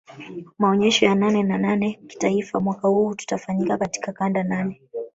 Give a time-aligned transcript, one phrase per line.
[0.57, 4.81] Maonyesho ya nane nane kitaifa mwaka huu tatafanyika katika kanda nane